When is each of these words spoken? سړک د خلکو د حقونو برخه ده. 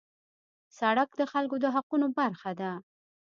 سړک 0.77 1.09
د 1.19 1.21
خلکو 1.31 1.55
د 1.63 1.65
حقونو 1.75 2.07
برخه 2.19 2.51
ده. 2.59 2.71